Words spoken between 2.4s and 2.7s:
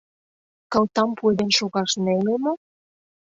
мо?